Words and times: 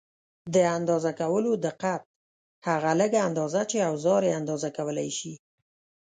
د 0.55 0.55
اندازه 0.77 1.11
کولو 1.21 1.51
دقت: 1.65 2.01
هغه 2.67 2.91
لږه 2.99 3.19
اندازه 3.29 3.61
چې 3.71 3.87
اوزار 3.89 4.21
یې 4.27 4.37
اندازه 4.39 4.69
کولای 4.77 5.09
شي. 5.17 5.33